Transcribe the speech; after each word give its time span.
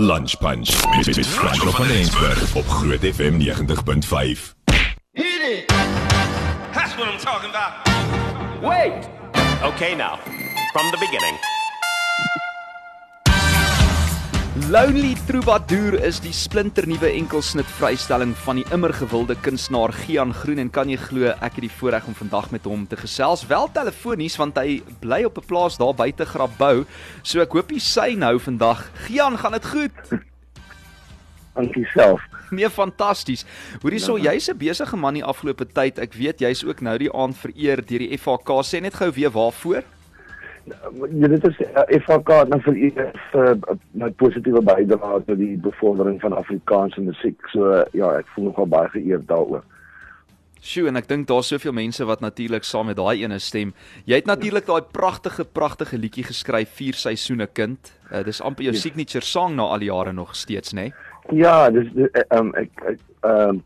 Lunch 0.00 0.38
Punch 0.38 0.86
met 0.96 1.16
met 1.16 1.26
Franco 1.26 1.70
van 1.70 1.86
Eensberg 1.86 2.54
op 2.54 2.68
Groot 2.68 3.00
FM 3.00 3.40
90.5. 3.40 4.54
Hit 5.12 5.24
it! 5.42 5.66
That's 6.72 6.96
what 6.96 7.08
I'm 7.08 7.18
talking 7.18 7.50
about. 7.50 7.72
Wait! 8.62 9.08
Okay, 9.62 9.94
now, 9.94 10.18
from 10.72 10.90
the 10.90 10.96
beginning. 10.98 11.59
Lonely 14.70 15.16
Troubadour 15.26 15.96
is 16.06 16.20
die 16.22 16.30
splinternuwe 16.30 17.08
enkelsnit 17.08 17.66
vrystelling 17.74 18.36
van 18.44 18.60
die 18.60 18.64
immer 18.70 18.92
gewilde 18.94 19.34
kunstenaar 19.42 19.90
Gian 20.04 20.30
Groen 20.30 20.62
en 20.62 20.70
kan 20.70 20.92
jy 20.92 20.98
glo 21.08 21.32
ek 21.32 21.56
het 21.58 21.64
die 21.64 21.72
voorreg 21.74 22.06
om 22.06 22.14
vandag 22.14 22.52
met 22.54 22.68
hom 22.70 22.84
te 22.86 22.94
gesels 23.00 23.42
wel 23.50 23.66
telefonies 23.74 24.38
want 24.38 24.60
hy 24.62 24.78
bly 25.02 25.24
op 25.26 25.42
'n 25.42 25.48
plaas 25.48 25.74
daar 25.74 25.90
buite 25.98 26.22
Grabouw 26.22 26.84
so 27.24 27.42
ek 27.42 27.50
hoop 27.50 27.74
hy 27.74 27.80
sy 27.82 28.14
nou 28.14 28.38
vandag 28.38 28.86
Gian 29.10 29.34
gaan 29.42 29.58
dit 29.58 29.66
goed 29.66 29.90
Dankie 31.54 31.86
self. 31.90 32.22
Nee 32.50 32.70
fantasties. 32.70 33.44
Hoorie 33.82 33.98
so 33.98 34.18
jy's 34.18 34.48
'n 34.48 34.56
besige 34.56 34.96
man 34.96 35.14
die 35.14 35.24
afgelope 35.24 35.66
tyd. 35.66 35.98
Ek 35.98 36.14
weet 36.14 36.40
jy's 36.40 36.62
ook 36.64 36.80
nou 36.80 36.96
die 36.96 37.12
aand 37.12 37.36
vereer 37.36 37.82
deur 37.82 37.98
die 37.98 38.16
FHK. 38.16 38.62
Sê 38.62 38.80
net 38.80 38.94
gou 38.94 39.10
weer 39.10 39.30
waarvoor? 39.30 39.82
Ja, 40.64 41.28
dit 41.28 41.44
is 41.44 41.56
FHK 42.04 42.28
het 42.42 42.48
nou 42.52 42.60
vir 42.66 42.76
u 42.76 42.90
vir 43.32 43.58
my 44.02 44.10
positiewe 44.20 44.62
bydrae 44.62 45.22
tot 45.26 45.38
die 45.38 45.56
bevordering 45.62 46.20
van 46.20 46.36
Afrikaanse 46.36 47.00
musiek. 47.00 47.40
So 47.54 47.72
uh, 47.72 47.84
ja, 47.96 48.12
ek 48.20 48.28
voel 48.34 48.50
nogal 48.50 48.68
baie 48.70 48.90
geëerd 48.94 49.28
daaroor. 49.30 49.64
Sjoe, 50.60 50.90
en 50.90 51.00
ek 51.00 51.08
dink 51.08 51.24
daar's 51.30 51.48
soveel 51.48 51.72
mense 51.72 52.04
wat 52.04 52.20
natuurlik 52.20 52.66
saam 52.68 52.90
met 52.90 52.98
daai 52.98 53.22
ene 53.22 53.38
stem. 53.40 53.72
Jy 54.04 54.20
het 54.20 54.28
natuurlik 54.28 54.66
daai 54.68 54.82
pragtige 54.92 55.46
pragtige 55.48 55.96
liedjie 55.98 56.26
geskryf, 56.28 56.74
Vier 56.76 56.98
seisoene 57.00 57.48
kind. 57.48 57.94
Uh, 58.10 58.20
dis 58.26 58.42
amper 58.44 58.68
jou 58.68 58.74
yes. 58.76 58.84
signature 58.84 59.24
song 59.24 59.56
na 59.56 59.70
al 59.72 59.80
die 59.80 59.88
jare 59.88 60.12
nog 60.12 60.36
steeds, 60.36 60.76
né? 60.76 60.90
Nee? 60.90 61.40
Ja, 61.40 61.70
dis 61.70 61.88
ehm 61.94 62.50
um, 62.50 62.52
ek 62.58 62.84
ehm 62.84 63.48
um, 63.48 63.62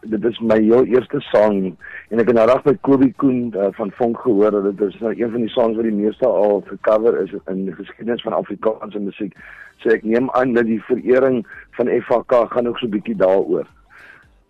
dit 0.00 0.24
is 0.24 0.38
my 0.40 0.58
heel 0.62 0.84
eerste 0.84 1.20
sang 1.20 1.76
en 2.08 2.20
ek 2.22 2.30
het 2.30 2.36
nou 2.38 2.46
reg 2.48 2.62
by 2.66 2.74
Kobie 2.86 3.12
Koen 3.20 3.52
uh, 3.54 3.68
van 3.78 3.92
Vonk 3.98 4.18
gehoor 4.24 4.50
dat 4.50 4.66
dit 4.70 4.82
is 4.88 4.98
nou 5.00 5.14
een 5.16 5.30
van 5.30 5.40
die 5.40 5.52
songs 5.52 5.76
wat 5.76 5.88
die 5.88 5.94
meeste 5.94 6.26
al 6.26 6.62
gecover 6.66 7.20
is 7.22 7.34
in 7.46 7.64
die 7.68 7.74
geskiedenis 7.74 8.22
van 8.22 8.36
Afrikaanse 8.36 9.00
musiek. 9.00 9.36
So 9.82 9.92
ek 9.94 10.04
neem 10.04 10.30
aan 10.30 10.54
dat 10.56 10.68
die 10.68 10.82
verering 10.88 11.42
van 11.78 11.90
FHK 12.00 12.46
gaan 12.52 12.68
ook 12.68 12.78
so 12.78 12.86
'n 12.86 12.94
bietjie 12.96 13.16
daaroor. 13.16 13.66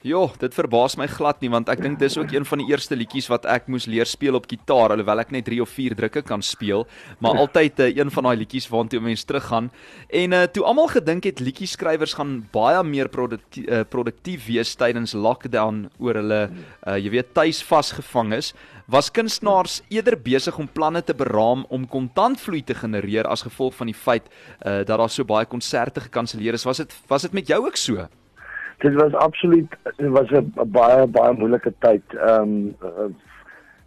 Jo, 0.04 0.26
dit 0.36 0.52
verbaas 0.52 0.94
my 1.00 1.06
glad 1.08 1.40
nie 1.40 1.48
want 1.48 1.70
ek 1.72 1.80
dink 1.80 1.96
dis 1.98 2.18
ook 2.20 2.28
een 2.34 2.44
van 2.44 2.60
die 2.60 2.68
eerste 2.68 2.94
liedjies 2.98 3.30
wat 3.32 3.46
ek 3.48 3.64
moes 3.72 3.86
leer 3.88 4.04
speel 4.04 4.36
op 4.36 4.44
gitaar 4.46 4.92
alhoewel 4.92 5.22
ek 5.22 5.30
net 5.32 5.46
3 5.48 5.62
of 5.64 5.70
4 5.72 5.94
drukke 5.96 6.20
kan 6.22 6.42
speel, 6.44 6.84
maar 7.18 7.38
altyd 7.42 7.80
uh, 7.80 7.86
een 7.88 8.12
van 8.12 8.28
daai 8.28 8.36
liedjies 8.36 8.68
waartoe 8.68 9.00
mense 9.00 9.24
teruggaan. 9.24 9.70
En 10.12 10.34
uh, 10.36 10.42
toe 10.52 10.66
almal 10.68 10.90
gedink 10.92 11.24
het 11.24 11.40
liedjieskrywers 11.40 12.12
gaan 12.18 12.34
baie 12.52 12.82
meer 12.84 13.08
produktief, 13.08 13.64
uh, 13.64 13.80
produktief 13.88 14.44
wees 14.50 14.74
tydens 14.76 15.16
lockdown 15.16 15.86
oor 15.96 16.20
hulle 16.20 16.42
uh, 16.52 16.98
jy 17.00 17.14
weet 17.16 17.32
tuis 17.32 17.62
vasgevang 17.64 18.36
is, 18.36 18.52
was 18.92 19.08
kunstenaars 19.10 19.80
eerder 19.88 20.18
besig 20.20 20.60
om 20.60 20.68
planne 20.68 21.00
te 21.02 21.16
beraam 21.16 21.64
om 21.72 21.88
kontantvloei 21.88 22.60
te 22.68 22.76
genereer 22.76 23.26
as 23.32 23.48
gevolg 23.48 23.74
van 23.80 23.88
die 23.88 23.96
feit 23.96 24.28
uh, 24.28 24.84
dat 24.84 25.00
daar 25.00 25.10
so 25.10 25.24
baie 25.24 25.48
konserte 25.48 26.04
gekanselleer 26.04 26.60
is. 26.60 26.68
Was 26.68 26.84
dit 26.84 26.94
was 27.08 27.24
dit 27.24 27.40
met 27.40 27.48
jou 27.48 27.64
ook 27.64 27.80
so? 27.80 28.06
Dit 28.78 28.94
was 28.94 29.14
absoluut 29.14 29.76
dit 29.96 30.08
was 30.08 30.30
'n 30.30 30.52
baie 30.66 31.06
baie 31.06 31.32
moeilike 31.32 31.72
tyd. 31.78 32.02
Ehm 32.14 32.74
um, 32.82 33.16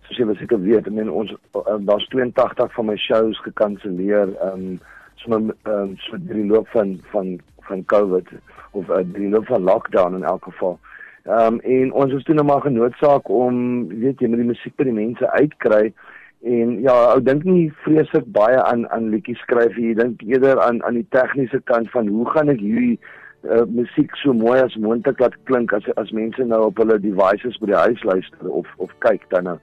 soos 0.02 0.18
jy 0.18 0.36
seker 0.36 0.62
weet, 0.62 0.88
ek 0.88 0.94
meen 0.94 1.12
ons 1.12 1.32
uh, 1.32 1.78
daar's 1.80 2.08
82 2.08 2.74
van 2.74 2.86
my 2.86 2.98
shows 2.98 3.42
gekanselleer 3.46 4.36
ehm 4.42 4.54
um, 4.54 4.80
so 5.16 5.32
ehm 5.32 5.52
um, 5.66 5.98
so 5.98 6.18
die 6.18 6.46
loop 6.46 6.68
van 6.68 7.00
van 7.12 7.40
van 7.70 7.86
COVID 7.86 8.28
of 8.72 8.90
uh, 8.90 9.04
die 9.04 9.30
loop 9.30 9.46
van 9.46 9.64
lockdown 9.64 10.16
in 10.16 10.24
elk 10.24 10.44
geval. 10.44 10.80
Ehm 11.24 11.54
um, 11.54 11.60
en 11.60 11.92
ons 11.94 12.14
is 12.14 12.24
toe 12.24 12.36
nou 12.36 12.46
maar 12.46 12.62
genoodsaak 12.62 13.30
om 13.30 13.88
weet 13.88 14.20
jy 14.20 14.28
met 14.28 14.40
die 14.40 14.50
musiek 14.50 14.76
by 14.76 14.84
die 14.84 15.00
mense 15.04 15.32
uitkry 15.32 15.94
en 16.42 16.82
ja, 16.82 16.94
ou 17.12 17.20
dink 17.22 17.44
nie 17.44 17.68
vreeslik 17.84 18.26
baie 18.32 18.62
aan 18.64 18.86
aan 18.96 19.10
liedjies 19.12 19.42
skryf 19.44 19.76
jy 19.78 19.94
dink 19.94 20.22
eerder 20.24 20.62
aan 20.64 20.80
aan 20.88 20.96
die 20.96 21.08
tegniese 21.12 21.60
kant 21.68 21.92
van 21.92 22.08
hoe 22.08 22.26
gaan 22.30 22.50
ek 22.50 22.62
hierdie 22.64 23.00
uh, 23.44 23.66
musiek 23.68 24.16
so 24.16 24.34
mooi 24.34 24.60
as 24.60 24.76
moontlik 24.76 25.20
laat 25.20 25.36
klink 25.50 25.74
as 25.74 25.88
as 26.02 26.12
mense 26.16 26.44
nou 26.44 26.66
op 26.70 26.78
hulle 26.82 27.00
devices 27.04 27.58
by 27.62 27.72
die 27.72 27.82
huis 27.86 28.04
luister 28.04 28.52
of 28.62 28.68
of 28.78 28.94
kyk 29.06 29.26
dan 29.34 29.50
nou. 29.50 29.58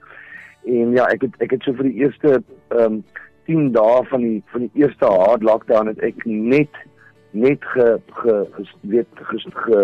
En 0.66 0.96
ja, 0.96 1.06
ek 1.12 1.28
het 1.28 1.38
ek 1.44 1.56
het 1.56 1.66
so 1.66 1.76
vir 1.78 1.90
die 1.90 2.02
eerste 2.04 2.40
ehm 2.40 3.00
um, 3.00 3.04
10 3.46 3.68
dae 3.76 4.02
van 4.10 4.24
die 4.26 4.42
van 4.50 4.64
die 4.66 4.82
eerste 4.82 5.06
hard 5.06 5.44
lockdown 5.46 5.86
het 5.92 6.00
ek 6.02 6.24
net 6.26 6.82
net 7.30 7.62
ge 7.74 7.86
ge 8.22 8.34
weet 8.80 9.22
ge, 9.28 9.38
ge 9.54 9.82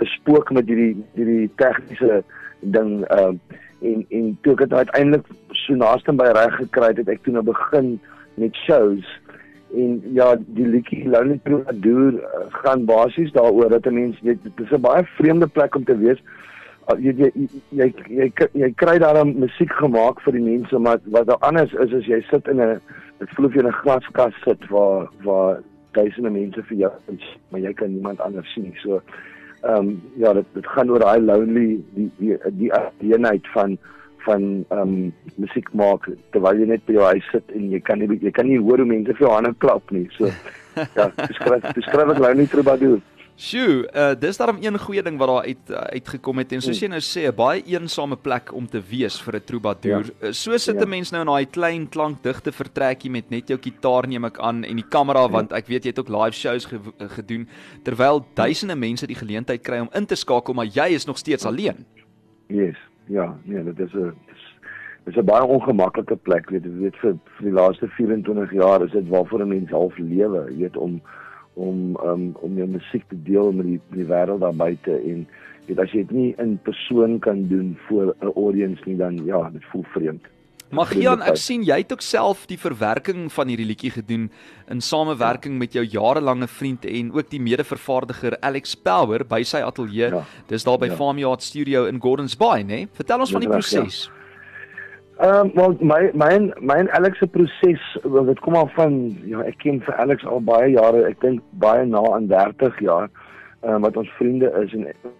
gespook 0.00 0.52
met 0.52 0.68
hierdie 0.70 0.96
hierdie 1.18 1.50
tegniese 1.60 2.22
ding 2.60 3.04
ehm 3.04 3.36
uh, 3.36 3.62
en 3.82 4.06
en 4.08 4.38
toe 4.42 4.54
ek 4.56 4.64
dit 4.64 4.72
uiteindelik 4.72 5.26
so 5.52 5.76
naaste 5.76 6.12
by 6.16 6.30
reg 6.32 6.54
gekry 6.56 6.92
het, 6.92 7.02
het 7.02 7.12
ek 7.12 7.22
toe 7.24 7.34
nou 7.34 7.44
begin 7.44 7.96
met 8.40 8.56
shows 8.64 9.04
en 9.82 10.00
ja 10.16 10.34
die 10.56 10.66
liedjie 10.66 11.04
Lonely 11.08 11.38
Troubadour 11.44 12.18
uh, 12.18 12.46
gaan 12.62 12.84
basies 12.88 13.32
daaroor 13.32 13.68
dat 13.68 13.86
'n 13.86 13.94
mens 13.94 14.20
weet 14.20 14.42
dit 14.42 14.60
is 14.64 14.72
'n 14.72 14.80
baie 14.80 15.04
vreemde 15.04 15.46
plek 15.46 15.74
om 15.74 15.84
te 15.84 15.98
wees. 15.98 16.22
Uh, 16.88 16.98
jy, 16.98 17.12
jy 17.16 17.30
jy 17.70 17.92
jy 18.08 18.32
jy 18.38 18.48
jy 18.52 18.72
kry 18.74 18.98
daar 18.98 19.24
'n 19.24 19.38
musiek 19.38 19.72
gemaak 19.72 20.20
vir 20.20 20.32
die 20.32 20.46
mense 20.48 20.78
maar 20.78 20.98
wat 21.04 21.26
daar 21.26 21.40
anders 21.40 21.72
is 21.72 21.92
is 21.92 22.06
jy 22.06 22.20
sit 22.30 22.48
in 22.48 22.60
'n 22.60 22.80
dit 23.18 23.30
voel 23.34 23.46
of 23.46 23.54
jy 23.54 23.60
in 23.60 23.68
'n 23.68 23.80
glaskas 23.82 24.34
sit 24.44 24.68
waar 24.68 25.08
waar 25.22 25.62
duisende 25.92 26.30
mense 26.30 26.62
vir 26.62 26.76
jou 26.76 26.92
is 27.06 27.36
maar 27.50 27.60
jy 27.60 27.72
kan 27.72 27.92
niemand 27.92 28.20
anders 28.20 28.52
sien. 28.52 28.62
Nie 28.62 28.80
so 28.82 29.02
ehm 29.62 29.76
um, 29.76 30.02
ja 30.16 30.32
dit 30.32 30.46
dit 30.54 30.66
gaan 30.66 30.90
oor 30.90 31.00
daai 31.00 31.20
lonely 31.20 31.80
die 31.94 32.10
die 32.18 32.38
die 32.98 33.14
eenheid 33.14 33.46
van 33.54 33.78
van 34.26 34.46
ehm 34.74 34.82
um, 34.82 34.94
musiek 35.42 35.68
maak 35.72 36.08
terwyl 36.34 36.62
jy 36.62 36.68
net 36.72 36.86
by 36.86 36.98
jou 36.98 37.10
huis 37.14 37.32
sit 37.32 37.56
en 37.56 37.68
jy 37.72 37.80
kan 37.88 38.00
nie 38.02 38.18
jy 38.22 38.32
kan 38.34 38.48
nie 38.50 38.60
hoor 38.62 38.82
hoe 38.82 38.92
mense 38.92 39.14
vir 39.18 39.26
jou 39.26 39.34
hande 39.34 39.54
klap 39.64 39.92
nie. 39.94 40.06
So 40.18 40.30
ja, 40.98 41.10
beskryf 41.18 41.68
beskryf 41.76 42.16
ek 42.16 42.24
nou 42.24 42.32
nie 42.40 42.50
troubadour. 42.52 43.04
Sjoe, 43.36 43.82
uh, 43.92 44.14
dis 44.16 44.38
daarom 44.40 44.62
een 44.64 44.78
goeie 44.80 45.02
ding 45.04 45.18
wat 45.20 45.28
daar 45.28 45.44
uit 45.44 45.70
uh, 45.70 45.82
uitgekom 45.92 46.38
het 46.40 46.54
en 46.56 46.62
soos 46.64 46.78
jy 46.80 46.88
nou 46.88 47.02
sê, 47.04 47.26
'n 47.28 47.36
baie 47.36 47.60
eensame 47.68 48.16
plek 48.16 48.48
om 48.56 48.64
te 48.64 48.80
wees 48.80 49.20
vir 49.20 49.36
'n 49.36 49.44
troubadour. 49.44 50.08
Ja. 50.08 50.28
Uh, 50.28 50.32
so 50.32 50.56
sit 50.56 50.76
'n 50.76 50.80
ja. 50.80 50.88
mens 50.88 51.12
nou 51.12 51.20
in 51.20 51.28
daai 51.28 51.46
klein 51.46 51.84
klankdigte 51.88 52.52
vertrekkie 52.52 53.10
met 53.10 53.30
net 53.30 53.48
jou 53.48 53.58
kitaar 53.58 54.08
neem 54.08 54.24
ek 54.24 54.38
aan 54.38 54.64
en 54.64 54.76
die 54.76 54.88
kamera 54.88 55.28
ja. 55.28 55.28
want 55.28 55.52
ek 55.52 55.66
weet 55.68 55.84
jy 55.84 55.90
het 55.92 56.00
ook 56.00 56.08
live 56.08 56.32
shows 56.32 56.64
ge 56.64 56.80
gedoen 56.98 57.46
terwyl 57.84 58.24
duisende 58.34 58.74
mense 58.74 59.06
die 59.06 59.20
geleentheid 59.20 59.62
kry 59.62 59.80
om 59.80 59.90
in 59.92 60.06
te 60.06 60.16
skakel, 60.16 60.54
maar 60.54 60.72
jy 60.72 60.94
is 60.96 61.04
nog 61.04 61.18
steeds 61.18 61.44
alleen. 61.44 61.84
Yes 62.48 62.76
ja, 63.06 63.36
nee, 63.44 63.64
dit 63.64 63.78
is 63.78 63.92
'n 63.94 64.12
dit 65.04 65.14
is 65.14 65.16
'n 65.16 65.24
baie 65.24 65.44
ongemaklike 65.44 66.16
plek, 66.16 66.50
weet 66.50 66.64
jy, 66.64 66.72
weet 66.78 66.96
vir 66.96 67.18
vir 67.36 67.44
die 67.44 67.52
laaste 67.52 67.88
24 67.88 68.52
jaar 68.52 68.84
is 68.84 68.90
dit 68.90 69.08
waarvoor 69.08 69.40
'n 69.40 69.48
mens 69.48 69.70
half 69.70 69.98
lewe, 69.98 70.46
jy 70.50 70.58
weet 70.58 70.76
om 70.76 71.00
om 71.54 71.96
um, 72.04 72.34
om 72.40 72.56
jou 72.56 72.68
musiek 72.68 73.04
te 73.08 73.22
deel 73.22 73.52
met 73.52 73.66
die 73.66 73.80
die 73.90 74.04
wêreld 74.04 74.40
daar 74.40 74.56
buite 74.56 74.92
en 74.92 75.26
weet 75.66 75.78
as 75.78 75.92
jy 75.92 76.04
dit 76.04 76.10
nie 76.10 76.34
in 76.38 76.58
persoon 76.62 77.18
kan 77.18 77.46
doen 77.48 77.76
voor 77.88 78.14
'n 78.20 78.32
audience 78.34 78.82
nie 78.84 78.96
dan 78.96 79.24
ja, 79.24 79.50
dit 79.50 79.64
voel 79.64 79.82
vreemd. 79.82 80.24
Magian, 80.74 81.22
ek 81.22 81.38
sien 81.38 81.62
jy 81.62 81.76
het 81.78 81.92
ook 81.94 82.02
self 82.02 82.46
die 82.50 82.58
verwerking 82.58 83.28
van 83.30 83.50
hierdie 83.52 83.68
liedjie 83.68 83.92
gedoen 83.94 84.24
in 84.72 84.80
samewerking 84.82 85.60
met 85.60 85.76
jou 85.76 85.84
jarelange 85.86 86.48
vriend 86.50 86.84
en 86.90 87.12
ook 87.14 87.30
die 87.30 87.40
mede-vervaardiger 87.40 88.34
Alex 88.42 88.74
Power 88.74 89.22
by 89.24 89.44
sy 89.46 89.62
ateljee. 89.62 90.10
Ja. 90.10 90.24
Dis 90.50 90.66
daar 90.66 90.80
by 90.82 90.90
ja. 90.90 90.98
Farmyard 90.98 91.42
Studio 91.46 91.84
in 91.86 92.00
Gordons 92.02 92.34
Bay, 92.36 92.64
né? 92.64 92.82
Nee? 92.82 92.88
Vertel 92.98 93.22
ons 93.22 93.34
van 93.34 93.46
die 93.46 93.50
proses. 93.50 94.06
Ja. 94.06 94.12
Ehm 95.26 95.52
ja. 95.54 95.66
um, 95.68 95.78
my 95.80 96.10
my 96.12 96.32
my 96.34 96.52
my 96.60 96.80
Alex 96.98 97.18
se 97.18 97.26
proses 97.26 97.84
wat 98.02 98.40
kom 98.44 98.58
al 98.58 98.68
van 98.74 98.98
ja, 99.24 99.44
ek 99.46 99.62
ken 99.62 99.78
vir 99.86 99.94
Alex 100.02 100.26
al 100.26 100.42
baie 100.44 100.74
jare, 100.74 101.06
ek 101.08 101.22
dink 101.22 101.40
baie 101.62 101.86
na 101.86 102.02
aan 102.10 102.26
30 102.28 102.82
jaar, 102.84 103.06
ehm 103.62 103.78
um, 103.78 103.86
wat 103.86 103.96
ons 103.96 104.10
vriende 104.18 104.50
is 104.64 104.74
en 104.74 104.90
ehm 104.90 105.14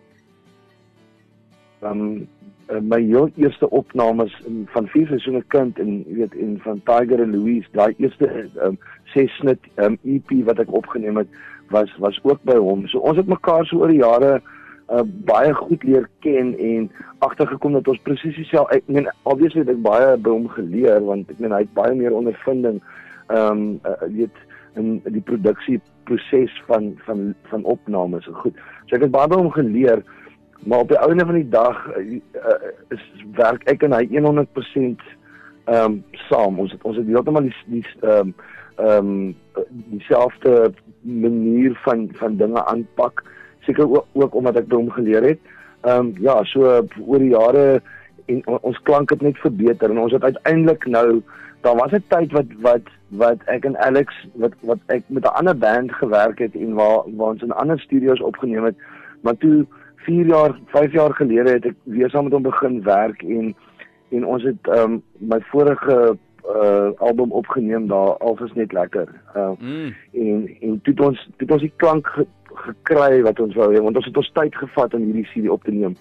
um, 1.83 2.27
uh, 2.71 2.81
my 2.81 3.01
heel 3.03 3.31
eerste 3.37 3.71
opnames 3.71 4.35
in, 4.47 4.65
van 4.73 4.89
vier 4.93 5.07
seisoene 5.07 5.43
kind 5.55 5.79
en 5.83 6.03
jy 6.07 6.21
weet 6.23 6.35
en 6.43 6.57
van 6.65 6.83
Tiger 6.89 7.23
and 7.23 7.35
Louise 7.35 7.69
daai 7.77 7.95
eerste 7.97 8.29
um, 8.65 8.79
ses 9.15 9.33
snit 9.41 9.71
um, 9.83 9.99
EP 10.05 10.33
wat 10.49 10.61
ek 10.63 10.73
opgeneem 10.75 11.23
het 11.23 11.41
was 11.75 11.91
was 12.03 12.19
ook 12.23 12.43
by 12.47 12.57
hom. 12.63 12.87
So 12.91 13.03
ons 13.03 13.19
het 13.19 13.31
mekaar 13.31 13.67
so 13.67 13.83
oor 13.83 13.93
die 13.93 14.03
jare 14.03 14.39
uh, 14.39 15.03
baie 15.29 15.55
goed 15.55 15.83
leer 15.87 16.09
ken 16.25 16.55
en 16.59 16.91
agtergekom 17.27 17.79
dat 17.79 17.89
ons 17.91 18.03
presies 18.07 18.39
dieselfde 18.39 18.79
ek 18.79 18.91
meen 18.91 19.09
obviously 19.25 19.65
het 19.65 19.75
ek 19.75 19.83
baie 19.87 20.13
by 20.17 20.35
hom 20.35 20.51
geleer 20.55 21.03
want 21.07 21.31
ek 21.33 21.43
meen 21.43 21.55
hy 21.55 21.65
het 21.65 21.75
baie 21.79 21.95
meer 21.99 22.15
ondervinding 22.15 22.83
ehm 23.27 23.41
um, 23.51 23.65
uh, 23.83 23.99
weet 24.15 24.45
in 24.77 25.01
die 25.09 25.25
produksie 25.25 25.81
proses 26.07 26.53
van 26.69 26.93
van 27.07 27.33
van 27.51 27.65
opnames. 27.65 28.27
So 28.29 28.37
goed. 28.45 28.59
So 28.87 28.99
ek 28.99 29.07
het 29.09 29.15
baie 29.15 29.31
by 29.31 29.41
hom 29.41 29.51
geleer 29.55 30.05
maar 30.65 30.79
op 30.79 30.89
die 30.89 30.99
einde 30.99 31.25
van 31.25 31.35
die 31.35 31.49
dag 31.49 31.97
uh, 31.97 32.19
is 32.89 33.05
werk 33.35 33.65
ek 33.71 33.83
en 33.83 33.93
hy 33.93 34.07
100% 34.07 35.05
ehm 35.67 35.85
um, 35.85 36.05
saam. 36.29 36.59
Ons 36.63 36.73
het 36.73 36.83
ons 36.83 36.97
het 36.97 37.07
heeltemal 37.07 37.49
die 37.49 37.57
die 37.67 37.85
ehm 38.01 38.31
um, 38.31 38.35
ehm 38.77 39.11
um, 39.11 39.35
dieselfde 39.91 40.73
manier 41.01 41.79
van 41.85 42.09
van 42.13 42.37
dinge 42.37 42.65
aanpak. 42.65 43.25
Seker 43.61 43.91
ook, 43.91 44.07
ook 44.13 44.35
omdat 44.35 44.57
ek 44.57 44.69
by 44.69 44.77
hom 44.77 44.91
geleer 44.91 45.23
het. 45.23 45.41
Ehm 45.83 45.99
um, 45.99 46.13
ja, 46.21 46.39
so 46.45 46.83
oor 47.07 47.19
die 47.19 47.35
jare 47.35 47.83
en 48.27 48.43
ons 48.47 48.79
klank 48.83 49.11
het 49.11 49.23
net 49.23 49.39
verbeter 49.39 49.91
en 49.91 49.99
ons 50.03 50.13
het 50.13 50.25
uiteindelik 50.25 50.87
nou 50.87 51.23
daar 51.61 51.77
was 51.77 51.93
'n 51.93 52.05
tyd 52.09 52.33
wat 52.33 52.51
wat 52.61 52.87
wat 53.09 53.39
ek 53.47 53.65
en 53.65 53.79
Alex 53.79 54.27
wat 54.35 54.53
wat 54.61 54.79
ek 54.87 55.03
met 55.07 55.25
'n 55.25 55.37
ander 55.39 55.59
band 55.59 55.93
gewerk 55.93 56.39
het 56.39 56.55
en 56.55 56.75
waar 56.75 57.03
waar 57.17 57.33
ons 57.35 57.43
in 57.43 57.53
ander 57.53 57.81
studio's 57.81 58.21
opgeneem 58.21 58.65
het 58.65 58.77
maar 59.21 59.37
toe 59.37 59.67
4 60.05 60.27
jaar 60.27 60.59
5 60.67 60.93
jaar 60.93 61.15
gelede 61.15 61.51
het 61.51 61.67
ek 61.73 61.77
weer 61.83 62.11
saam 62.11 62.25
met 62.25 62.33
hom 62.33 62.43
begin 62.43 62.83
werk 62.83 63.23
en 63.23 63.55
en 64.11 64.27
ons 64.27 64.43
het 64.43 64.69
ehm 64.71 64.93
um, 64.93 65.03
my 65.19 65.41
vorige 65.51 66.17
uh 66.47 66.91
album 67.03 67.33
opgeneem 67.33 67.89
daar 67.89 68.17
alfs 68.23 68.53
net 68.55 68.73
lekker. 68.73 69.09
Uh 69.37 69.51
mm. 69.59 69.95
en 70.13 70.57
en 70.61 70.81
toe 70.83 70.95
het 70.95 71.01
ons 71.01 71.25
toe 71.25 71.47
het 71.47 71.51
ons 71.51 71.67
die 71.67 71.73
klank 71.77 72.07
ge, 72.07 72.27
gekry 72.55 73.23
wat 73.23 73.41
ons 73.41 73.55
wou 73.55 73.73
hê 73.75 73.83
want 73.83 73.97
ons 73.97 74.07
het 74.07 74.17
ons 74.17 74.33
tyd 74.33 74.55
gevat 74.55 74.95
om 74.95 75.03
hierdie 75.03 75.29
CD 75.33 75.49
op 75.49 75.65
te 75.65 75.75
neem. 75.75 75.97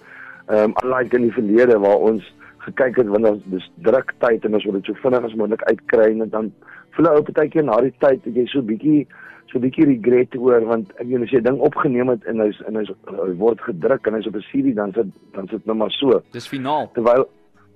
Ehm 0.46 0.70
um, 0.70 0.74
unlike 0.84 1.16
in 1.16 1.26
die 1.26 1.38
verlede 1.38 1.78
waar 1.78 1.98
ons 2.10 2.34
gekyk 2.66 2.96
het 2.96 3.06
wanneer 3.06 3.38
dis 3.44 3.70
druk 3.82 4.14
tyd 4.18 4.44
en 4.44 4.54
ons 4.54 4.64
wil 4.64 4.78
dit 4.78 4.84
so 4.90 5.02
vinnig 5.02 5.24
as 5.24 5.34
moontlik 5.34 5.62
uitkry 5.70 6.08
en 6.12 6.30
dan 6.30 6.52
voel 6.96 7.10
ou 7.12 7.22
partykeer 7.22 7.66
na 7.66 7.80
die 7.84 7.94
tyd 8.02 8.22
dat 8.24 8.34
jy 8.34 8.46
so 8.50 8.62
bietjie 8.62 9.06
so 9.52 9.62
bietjie 9.62 9.86
regret 9.86 10.36
oor 10.38 10.64
want 10.66 10.92
ek 11.00 11.06
weet 11.06 11.26
as 11.26 11.32
jy 11.34 11.40
ding 11.44 11.58
opgeneem 11.60 12.10
het 12.12 12.24
en 12.30 12.42
hy's 12.44 12.60
en 12.68 12.78
hy's 12.80 12.92
hy 13.10 13.32
word 13.40 13.62
gedruk 13.66 14.06
en 14.06 14.18
hy's 14.18 14.28
op 14.30 14.36
'n 14.36 14.46
CD 14.50 14.74
dan 14.74 14.92
sit 14.92 15.10
dan 15.32 15.48
sit 15.48 15.66
nou 15.66 15.76
maar 15.76 15.90
so. 15.90 16.22
Dis 16.32 16.48
finaal. 16.48 16.90
Terwyl 16.94 17.28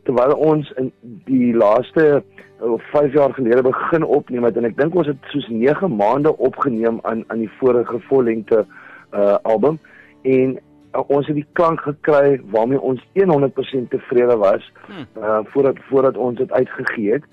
terwyl 0.04 0.34
ons 0.36 0.70
in 0.80 0.92
die 1.26 1.52
laaste 1.54 2.22
of 2.60 2.82
5 2.92 3.12
jaar 3.12 3.34
gelede 3.34 3.62
begin 3.62 4.04
opneem 4.04 4.44
het 4.44 4.56
en 4.56 4.64
ek 4.68 4.76
dink 4.76 4.94
ons 4.94 5.06
het 5.06 5.30
soos 5.32 5.48
9 5.48 5.96
maande 5.96 6.36
opgeneem 6.36 6.98
aan 7.02 7.24
aan 7.28 7.44
die 7.44 7.52
vorige 7.60 8.00
vollengte 8.08 8.66
uh 9.12 9.36
album 9.42 9.78
en 10.22 10.58
uh, 10.94 11.02
ons 11.06 11.26
het 11.26 11.36
die 11.36 11.46
klank 11.52 11.80
gekry 11.80 12.40
waarmee 12.52 12.80
ons 12.80 13.02
100% 13.18 13.88
tevrede 13.88 14.36
was 14.36 14.72
hmm. 14.86 15.06
uh 15.16 15.40
voordat 15.52 15.78
voordat 15.88 16.16
ons 16.16 16.38
dit 16.38 16.52
uitgegee 16.52 17.12
het 17.12 17.24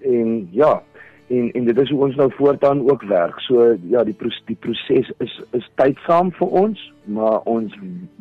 en 0.00 0.48
ja 0.52 0.82
en 1.28 1.50
en 1.52 1.64
dit 1.64 1.78
is 1.78 1.90
hoe 1.90 2.04
ons 2.04 2.16
nou 2.16 2.28
voortaan 2.36 2.90
ook 2.90 3.02
werk. 3.02 3.40
So 3.40 3.76
ja, 3.90 4.04
die 4.04 4.14
pro 4.14 4.30
die 4.46 4.56
proses 4.60 5.10
is 5.18 5.34
is 5.56 5.66
tydsaam 5.80 6.30
vir 6.38 6.52
ons, 6.62 6.82
maar 7.04 7.40
ons 7.50 7.74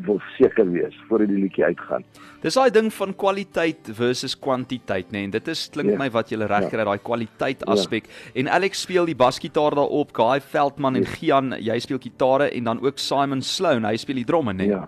wil 0.07 0.19
seker 0.37 0.71
wees 0.71 0.95
voordat 1.09 1.29
die 1.29 1.41
liedjie 1.43 1.65
uitgaan. 1.65 2.05
Dis 2.41 2.57
daai 2.57 2.71
ding 2.73 2.91
van 2.93 3.15
kwaliteit 3.15 3.89
versus 3.97 4.37
kwantiteit, 4.39 5.11
nê? 5.11 5.17
Nee, 5.17 5.29
en 5.29 5.35
dit 5.37 5.47
is 5.53 5.67
klink 5.73 5.93
ja. 5.93 5.99
my 6.01 6.09
wat 6.13 6.33
jy 6.33 6.41
reg 6.41 6.69
kry, 6.69 6.81
ja. 6.81 6.89
daai 6.91 7.03
kwaliteit 7.03 7.65
aspek. 7.69 8.09
Ja. 8.09 8.35
En 8.41 8.51
Alex 8.57 8.85
speel 8.85 9.05
die 9.09 9.17
basgitaar 9.17 9.77
daarop, 9.77 10.13
Guy 10.17 10.41
Veldman 10.41 11.01
en 11.01 11.07
ja. 11.07 11.15
Gian, 11.19 11.55
jy 11.61 11.79
speel 11.79 12.01
gitare 12.01 12.49
en 12.51 12.71
dan 12.71 12.81
ook 12.81 13.01
Simon 13.01 13.41
Sloan, 13.41 13.85
hy 13.85 13.97
speel 14.01 14.21
die 14.23 14.29
dromme, 14.29 14.53
nê? 14.53 14.65
Nee? 14.65 14.75
Ja. 14.75 14.85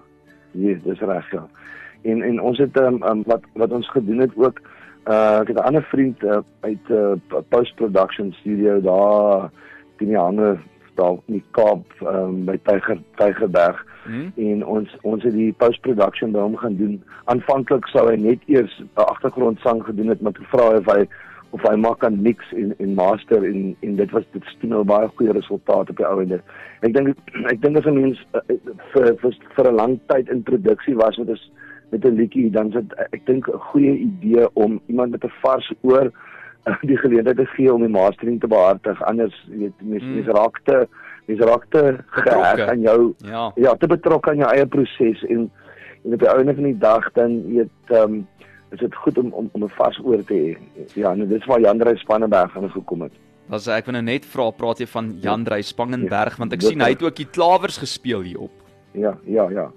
Ja, 0.58 0.70
yes, 0.70 0.82
dis 0.84 1.00
reg, 1.00 1.32
ja. 1.32 1.46
En 2.08 2.22
en 2.22 2.40
ons 2.42 2.58
het 2.58 2.78
um, 2.80 3.02
um, 3.04 3.24
wat 3.28 3.46
wat 3.54 3.72
ons 3.72 3.90
gedoen 3.92 4.24
het 4.26 4.36
ook 4.36 4.62
Uh 5.08 5.40
ek 5.42 5.48
het 5.48 5.58
'n 5.58 5.68
ander 5.70 5.84
vriend 5.84 6.24
uh, 6.24 6.40
uit 6.60 6.90
'n 6.90 7.22
uh, 7.32 7.38
post 7.50 7.76
production 7.76 8.34
studio 8.40 8.82
daar 8.82 9.50
in 9.98 10.08
die 10.08 10.18
ander 10.18 10.60
daar 10.96 11.18
in 11.26 11.34
die 11.34 11.44
Kaap 11.52 11.86
um, 12.02 12.46
by 12.46 12.58
Tiger 12.64 12.98
Tigerberg 13.16 13.86
hmm. 14.04 14.32
en 14.36 14.66
ons 14.66 14.98
ons 15.02 15.24
het 15.24 15.34
die 15.34 15.54
post 15.54 15.82
production 15.82 16.32
by 16.32 16.40
hom 16.40 16.58
gaan 16.58 16.76
doen. 16.76 17.04
Aanvanklik 17.26 17.88
sou 17.88 18.08
hy 18.10 18.16
net 18.16 18.44
eers 18.46 18.74
'n 18.82 18.90
agtergrondsang 19.06 19.84
gedoen 19.84 20.08
het, 20.14 20.22
maar 20.22 20.32
toe 20.32 20.46
vra 20.52 20.72
hy 20.72 20.78
of 20.78 20.92
hy 20.96 21.08
of 21.56 21.64
hy 21.64 21.76
maak 21.80 22.00
kan 22.04 22.22
mix 22.22 22.52
en 22.52 22.74
en 22.78 22.94
master 22.94 23.44
en 23.44 23.76
en 23.80 23.96
dit 23.96 24.12
was 24.12 24.26
dit 24.32 24.50
steun 24.56 24.74
nou 24.76 24.84
baie 24.84 25.08
goeie 25.08 25.36
resultate 25.38 25.92
op 25.92 25.98
die 25.98 26.08
ou 26.08 26.22
ende. 26.22 26.42
Ek 26.82 26.94
dink 26.94 27.16
ek 27.52 27.62
dink 27.62 27.78
as 27.78 27.86
'n 27.86 28.02
mens 28.02 28.26
uh, 28.34 28.42
vir 28.94 29.14
vir 29.22 29.38
vir 29.56 29.72
'n 29.72 29.76
lang 29.76 30.00
tyd 30.08 30.30
in 30.30 30.44
produksie 30.44 30.96
was 30.96 31.18
met 31.18 31.30
'n 31.30 31.40
met 31.90 32.06
'n 32.06 32.16
liedjie 32.16 32.52
dan 32.52 32.72
sit 32.72 32.94
ek 33.12 33.26
dink 33.26 33.48
'n 33.48 33.60
goeie 33.72 33.98
idee 33.98 34.48
om 34.54 34.82
iemand 34.88 35.12
met 35.12 35.24
'n 35.24 35.34
vars 35.42 35.74
oor 35.82 36.12
uh, 36.66 36.82
die 36.82 36.98
geleentheid 36.98 37.38
te 37.38 37.46
gee 37.46 37.74
om 37.74 37.82
die 37.82 37.90
mastering 37.90 38.40
te 38.40 38.48
behartig. 38.48 39.04
Anders 39.04 39.36
weet 39.50 39.74
mens 39.82 40.04
mm. 40.04 40.14
mens 40.14 40.28
raakte 40.28 40.88
mens 41.26 41.40
raakte 41.40 41.98
geheg 42.06 42.68
aan 42.68 42.82
jou 42.82 43.14
ja. 43.18 43.52
ja 43.56 43.76
te 43.76 43.88
betrokke 43.88 44.30
aan 44.30 44.38
jou 44.44 44.52
eie 44.52 44.66
proses. 44.66 45.24
En 45.24 45.52
en 46.04 46.14
op 46.14 46.20
die 46.20 46.30
einde 46.30 46.54
van 46.54 46.64
die 46.64 46.78
dag 46.78 47.12
dan 47.14 47.44
weet 47.48 47.70
ehm 47.86 48.04
um, 48.04 48.28
is 48.70 48.80
dit 48.80 48.96
goed 48.96 49.18
om 49.18 49.32
om 49.32 49.50
om 49.52 49.64
'n 49.64 49.70
vars 49.70 50.00
oor 50.04 50.24
te 50.24 50.34
hê. 50.34 50.58
Ja 50.94 51.12
en 51.12 51.28
dit 51.28 51.40
is 51.40 51.46
waar 51.46 51.60
Jan 51.60 51.78
Dreys 51.78 52.00
Spanneberg 52.00 52.58
aan 52.58 52.70
gekom 52.70 53.02
het. 53.02 53.12
As 53.50 53.68
ek 53.68 53.86
wil 53.86 53.94
nou 53.94 54.04
net 54.04 54.26
vra 54.26 54.50
praat 54.52 54.80
jy 54.80 54.88
van 54.88 55.18
Jan 55.22 55.44
Dreys 55.44 55.68
Spangenberg? 55.68 56.36
Ja, 56.36 56.38
want 56.38 56.54
ek 56.54 56.62
sien 56.62 56.82
hy 56.82 56.90
het 56.90 57.04
ook 57.04 57.16
die 57.16 57.30
klawers 57.32 57.78
gespeel 57.78 58.22
hier 58.22 58.40
op 58.40 58.52
Ja 58.92 59.18
ja 59.24 59.50
ja 59.50 59.72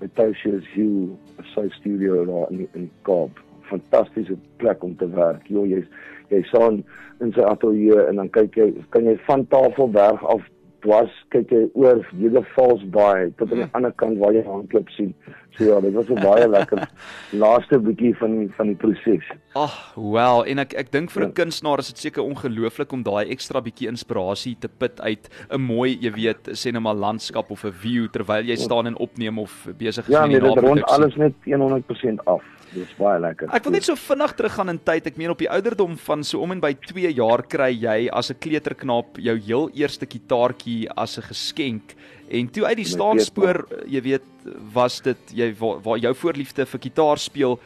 by 0.00 0.08
Tosius 0.18 0.66
Hill 0.74 1.16
sy 1.54 1.66
studio 1.78 2.24
daar 2.28 2.50
in 2.50 2.66
in 2.74 2.90
Kaap. 3.08 3.40
Fantastiese 3.70 4.36
plek 4.60 4.84
om 4.84 4.96
te 4.96 5.08
werk. 5.14 5.48
Jy 5.48 5.82
jy 6.30 6.42
staan 6.50 6.82
in 7.24 7.32
sy 7.32 7.44
ateljee 7.46 8.06
en 8.08 8.20
dan 8.20 8.30
kyk 8.34 8.58
jy 8.58 8.68
kan 8.94 9.06
jy 9.06 9.16
van 9.26 9.46
Tafelberg 9.52 10.22
af 10.26 10.44
dwars 10.86 11.14
kyk 11.34 11.50
jy 11.52 11.64
oor 11.74 12.00
hele 12.14 12.42
Falls 12.54 12.84
Bay 12.94 13.30
tot 13.40 13.52
aan 13.52 13.64
die 13.64 13.72
ander 13.78 13.92
kant 14.00 14.20
waar 14.22 14.36
jy 14.36 14.44
handklop 14.46 14.90
sien. 14.94 15.12
So 15.56 15.64
ja, 15.64 15.80
dit 15.80 15.94
was 15.96 16.08
'n 16.08 16.20
baie 16.20 16.48
lekker 16.56 16.86
laaste 17.32 17.78
bietjie 17.80 18.14
van 18.20 18.38
die, 18.38 18.48
van 18.56 18.70
die 18.72 18.76
proses. 18.76 19.26
Ag, 19.54 19.74
oh, 19.96 20.12
wel, 20.12 20.44
en 20.52 20.58
ek 20.64 20.74
ek 20.74 20.92
dink 20.92 21.10
vir 21.10 21.22
'n 21.24 21.32
ja. 21.32 21.38
kunstenaar 21.42 21.78
is 21.78 21.92
dit 21.92 21.98
seker 21.98 22.22
ongelooflik 22.22 22.92
om 22.92 23.02
daai 23.02 23.30
ekstra 23.30 23.60
bietjie 23.60 23.88
inspirasie 23.88 24.56
te 24.60 24.68
put 24.68 25.00
uit 25.00 25.28
'n 25.50 25.60
mooi, 25.60 25.98
jy 26.00 26.12
weet, 26.12 26.52
sê 26.52 26.72
net 26.72 26.82
maar 26.82 26.94
landskap 26.94 27.50
of 27.50 27.64
'n 27.64 27.72
view 27.72 28.08
terwyl 28.08 28.44
jy 28.44 28.56
ja. 28.56 28.64
staan 28.68 28.86
en 28.86 28.96
opneem 28.96 29.38
of 29.38 29.68
besig 29.78 30.08
is 30.08 30.14
ja, 30.14 30.26
met 30.26 30.30
die. 30.30 30.40
Ja, 30.40 30.54
nee, 30.54 30.54
dit 30.54 30.64
rond 30.64 30.84
alles 30.84 31.16
net 31.16 31.34
100% 31.44 32.24
af. 32.24 32.42
Dis 32.76 32.92
baie 32.98 33.20
lekker. 33.22 33.48
Ek 33.56 33.64
wil 33.64 33.76
net 33.76 33.86
so 33.88 33.96
vinnig 33.96 34.34
teruggaan 34.36 34.72
in 34.74 34.80
tyd. 34.84 35.06
Ek 35.08 35.16
meen 35.20 35.32
op 35.32 35.40
die 35.40 35.48
ouderdom 35.52 35.96
van 36.06 36.24
so 36.26 36.42
om 36.44 36.52
en 36.52 36.60
by 36.60 36.74
2 36.88 37.12
jaar 37.16 37.42
kry 37.48 37.70
jy 37.72 37.96
as 38.12 38.30
'n 38.30 38.40
kleuterknaap 38.40 39.16
jou 39.16 39.36
heel 39.38 39.70
eerste 39.74 40.06
kitaartjie 40.06 40.90
as 40.96 41.18
'n 41.18 41.28
geskenk. 41.30 41.96
En 42.30 42.50
toe 42.50 42.66
uit 42.66 42.76
die 42.76 42.84
staanspoor, 42.84 43.66
jy 43.86 44.02
weet, 44.02 44.26
was 44.74 45.00
dit 45.00 45.18
jy 45.32 45.54
waar, 45.58 45.80
waar 45.82 45.98
jou 45.98 46.14
voorliefde 46.14 46.66
vir 46.66 46.80
gitaar 46.80 47.18
speel 47.18 47.58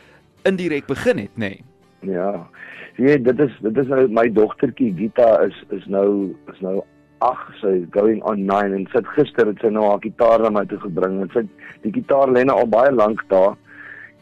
indirek 0.44 0.86
begin 0.86 1.18
het, 1.18 1.34
nê? 1.36 1.38
Nee? 1.48 1.64
Ja. 2.00 2.48
Jy 2.96 3.16
dit 3.22 3.40
is 3.40 3.52
dit 3.60 3.76
is 3.76 3.88
nou 3.88 4.08
my 4.08 4.28
dogtertjie 4.28 4.92
Gita 4.96 5.42
is 5.46 5.56
is 5.70 5.86
nou 5.86 6.34
is 6.52 6.60
nou 6.60 6.82
ag 7.24 7.40
sy 7.60 7.86
going 7.92 8.22
on 8.28 8.46
9 8.48 8.74
en 8.76 8.86
sit 8.92 9.06
gister 9.16 9.46
het 9.46 9.60
sy 9.60 9.70
nou 9.72 9.84
haar 9.88 10.00
gitaar 10.00 10.40
na 10.44 10.50
my 10.50 10.64
toe 10.68 10.80
gebring 10.80 11.20
en 11.20 11.30
sy 11.34 11.44
die 11.84 11.92
gitaar 11.92 12.32
lê 12.32 12.44
nou 12.44 12.56
al 12.60 12.70
baie 12.72 12.92
lank 12.92 13.20
daar 13.32 13.56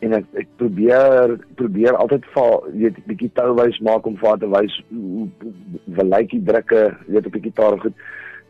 en 0.04 0.14
ek 0.18 0.26
ek 0.42 0.50
probeer 0.60 1.34
probeer 1.58 1.96
altyd 1.96 2.26
vir 2.34 2.54
weet 2.82 2.98
'n 2.98 3.08
bietjie 3.10 3.30
touwys 3.34 3.80
maak 3.80 4.06
om 4.06 4.16
vir 4.20 4.28
haar 4.28 4.38
te 4.38 4.50
wys 4.54 4.78
hoe 4.90 5.28
die 6.30 6.44
drukke 6.44 6.82
weet 7.06 7.26
op 7.26 7.32
die 7.32 7.46
gitaar 7.48 7.78
goed. 7.80 7.94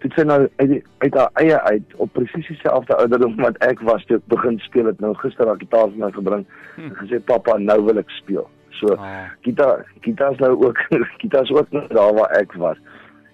Dit 0.03 0.13
sê 0.15 0.25
nou 0.25 0.49
uit 0.57 0.85
uit 0.99 1.15
haar 1.15 1.31
eie 1.43 1.61
uit 1.61 1.95
op 1.97 2.13
presies 2.13 2.47
dieselfde 2.47 2.97
ouderdom 2.97 3.37
wat 3.37 3.57
ek 3.65 3.81
was 3.81 4.05
toe 4.05 4.17
ek 4.17 4.29
begin 4.29 4.59
speel 4.59 4.87
het 4.87 5.01
nou 5.01 5.15
gister 5.15 5.47
haar 5.47 5.59
gitaar 5.59 5.91
vir 5.91 6.05
my 6.05 6.13
gebring 6.13 6.47
hm. 6.77 6.83
en 6.83 6.97
gesê 7.03 7.21
pappa 7.25 7.59
nou 7.59 7.81
wil 7.85 7.99
ek 7.99 8.11
speel. 8.11 8.49
So 8.71 8.95
ah. 8.95 9.27
gitaar 9.43 9.87
gitaar 10.01 10.33
is 10.33 10.39
nou 10.39 10.55
ook 10.67 10.79
gitaar 11.23 11.43
is 11.43 11.51
ook 11.51 11.71
daar 11.71 12.15
waar 12.15 12.31
ek 12.39 12.53
was. 12.53 12.77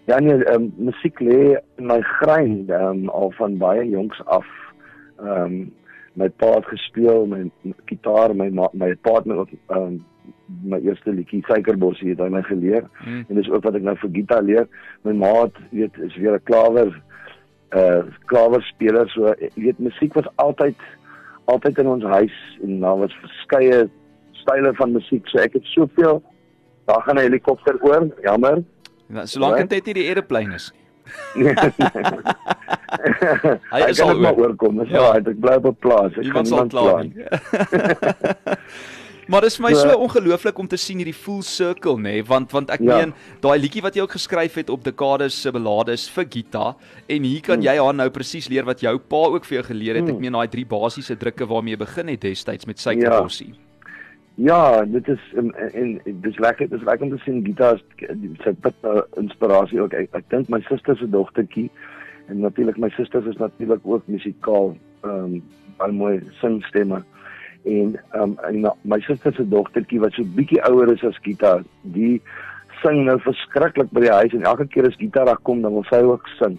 Ja 0.06 0.18
nee, 0.20 0.36
um, 0.52 0.72
musiek 0.76 1.20
lê 1.20 1.56
in 1.76 1.86
my 1.86 2.00
grein 2.00 2.68
um, 2.70 3.08
al 3.08 3.32
van 3.36 3.58
baie 3.58 3.88
jonks 3.88 4.20
af. 4.24 4.46
Ehm 5.18 5.42
um, 5.42 5.72
my 6.14 6.28
pa 6.28 6.54
het 6.54 6.66
gespeel 6.70 7.26
my 7.26 7.44
gitaar 7.90 8.34
my 8.34 8.50
my 8.72 8.90
pa 9.02 9.14
het 9.18 9.26
my 9.26 9.38
um, 9.74 9.98
my 10.62 10.78
eerste 10.84 11.12
liedjie 11.12 11.42
suikerbossie 11.48 12.12
het 12.12 12.20
hy 12.22 12.28
my 12.32 12.42
geleer. 12.46 12.86
Hmm. 13.02 13.24
en 13.28 13.40
dis 13.40 13.50
ook 13.50 13.64
wat 13.64 13.78
ek 13.78 13.86
nou 13.86 13.96
vir 14.02 14.12
gitaar 14.18 14.44
leer. 14.44 14.68
My 15.02 15.12
ma 15.12 15.32
het 15.42 15.58
weet 15.70 15.98
is 16.06 16.16
weer 16.16 16.36
'n 16.38 16.46
klawer 16.50 16.92
uh 17.74 18.02
klawerspeler 18.30 19.08
so 19.10 19.34
weet 19.54 19.78
musiek 19.78 20.14
was 20.14 20.28
altyd 20.36 20.78
altyd 21.44 21.78
in 21.78 21.88
ons 21.88 22.04
huis 22.04 22.36
en 22.62 22.80
daar 22.80 22.98
was 22.98 23.18
verskeie 23.20 23.88
style 24.32 24.74
van 24.74 24.92
musiek. 24.92 25.28
So 25.28 25.38
ek 25.38 25.52
het 25.52 25.66
soveel 25.74 26.22
daar 26.86 27.02
gaan 27.02 27.16
'n 27.16 27.26
helikopter 27.26 27.76
oor 27.82 28.08
jammer. 28.22 28.62
Ja, 29.08 29.26
solank 29.26 29.68
dit 29.68 29.86
nie 29.86 29.94
die 29.94 30.08
aeroplane 30.08 30.54
is 30.54 30.72
nie 30.72 30.84
hy 33.74 33.80
is 33.88 34.00
al 34.02 34.18
maar 34.20 34.36
oorkom. 34.38 34.82
Dis 34.82 34.92
ja, 34.94 35.12
ek 35.18 35.38
bly 35.40 35.56
op 35.60 35.70
'n 35.70 35.78
plaas. 35.82 36.18
Ek 36.20 36.30
kan 36.34 36.44
nie 36.48 36.66
plan. 36.72 37.12
maar 39.30 39.40
dit 39.40 39.50
is 39.50 39.56
vir 39.56 39.64
my 39.64 39.72
so 39.72 39.96
ongelooflik 40.04 40.58
om 40.60 40.68
te 40.68 40.76
sien 40.76 41.00
hierdie 41.00 41.16
full 41.16 41.42
circle 41.42 41.96
nê, 41.96 42.18
nee, 42.18 42.24
want 42.28 42.52
want 42.52 42.70
ek 42.74 42.82
ja. 42.84 42.98
meen 42.98 43.14
daai 43.40 43.56
liedjie 43.58 43.82
wat 43.82 43.96
jy 43.96 44.04
ook 44.04 44.16
geskryf 44.18 44.58
het 44.60 44.70
op 44.70 44.84
Dekades 44.84 45.40
se 45.40 45.52
ballades 45.54 46.10
vir 46.12 46.28
Gita 46.28 46.66
en 47.08 47.24
hier 47.24 47.40
kan 47.40 47.56
hmm. 47.56 47.66
jy 47.66 47.76
haar 47.80 47.96
nou 47.96 48.10
presies 48.12 48.50
leer 48.52 48.68
wat 48.68 48.84
jou 48.84 48.98
pa 48.98 49.22
ook 49.32 49.48
vir 49.48 49.62
jou 49.62 49.66
geleer 49.72 50.00
het. 50.00 50.08
Hmm. 50.08 50.16
Ek 50.16 50.24
meen 50.26 50.36
daai 50.36 50.48
drie 50.52 50.66
basiese 50.68 51.16
drukke 51.16 51.48
waarmee 51.48 51.78
jy 51.78 51.84
begin 51.86 52.12
het 52.12 52.26
destyds 52.26 52.68
met 52.68 52.82
Suikerbossie. 52.82 53.54
Ja. 53.54 53.60
Ja, 54.36 54.84
dit 54.84 55.08
is 55.08 55.20
en, 55.38 55.54
en 55.54 56.00
dis 56.04 56.38
lekker, 56.38 56.68
dis 56.68 56.82
lekker 56.82 57.06
om 57.06 57.12
te 57.12 57.22
sien 57.22 57.44
gitaar 57.46 57.78
sy 58.42 58.52
put 58.66 58.74
uh, 58.82 59.04
inspirasie 59.20 59.78
ook. 59.78 59.94
Ek, 59.94 60.08
ek 60.18 60.26
dink 60.32 60.50
my 60.50 60.58
suster 60.66 60.98
se 60.98 61.06
dogtertjie 61.06 61.68
en 62.28 62.40
natuurlik 62.40 62.78
my 62.78 62.88
susters 62.88 63.26
is 63.26 63.36
natuurlik 63.36 63.80
ook 63.82 64.06
musikaal, 64.06 64.76
ehm 65.02 65.24
um, 65.24 65.42
baie 65.76 65.92
mooi 65.92 66.20
singstemme. 66.40 67.02
En 67.64 67.96
ehm 68.12 68.22
um, 68.22 68.38
en 68.38 68.72
my 68.82 69.00
suster 69.00 69.34
se 69.34 69.48
dogtertjie 69.48 70.00
wat 70.00 70.12
so 70.12 70.24
bietjie 70.36 70.62
ouer 70.68 70.92
is 70.92 71.04
as 71.04 71.18
gitaar, 71.22 71.64
die 71.82 72.22
sing 72.82 73.04
nou 73.04 73.18
verskriklik 73.24 73.90
by 73.90 74.04
die 74.04 74.12
huis 74.12 74.36
en 74.36 74.46
elke 74.50 74.66
keer 74.66 74.88
as 74.88 75.00
gitaar 75.00 75.30
daar 75.30 75.42
kom 75.42 75.62
dan 75.62 75.72
wil 75.72 75.86
sy 75.88 76.02
ook 76.04 76.28
sing. 76.38 76.58